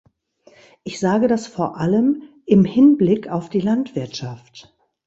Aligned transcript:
Ich 0.83 0.99
sage 0.99 1.27
das 1.27 1.45
vor 1.45 1.77
allem 1.77 2.23
im 2.47 2.65
Hinblick 2.65 3.27
auf 3.27 3.51
die 3.51 3.61
Landwirtschaft. 3.61 4.75